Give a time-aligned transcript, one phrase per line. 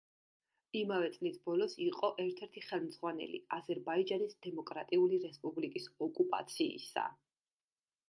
[0.79, 7.09] იმავე წლის ბოლოს იყო ერთ-ერთი ხელმძღვანელი აზერბაიჯანის დემოკრატიული რესპუბლიკის ოკუპაციისა.